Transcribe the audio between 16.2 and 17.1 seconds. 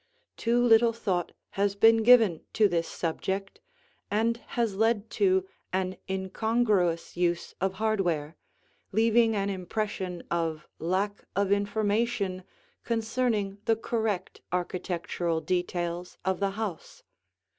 of the house.